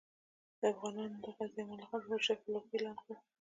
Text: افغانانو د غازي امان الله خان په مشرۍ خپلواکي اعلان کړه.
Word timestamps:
افغانانو 0.71 1.17
د 1.25 1.27
غازي 1.35 1.59
امان 1.61 1.77
الله 1.79 1.87
خان 1.89 2.01
په 2.03 2.09
مشرۍ 2.13 2.35
خپلواکي 2.39 2.73
اعلان 2.75 2.97
کړه. 3.03 3.15